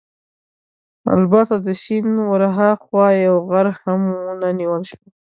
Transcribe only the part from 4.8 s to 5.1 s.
شو.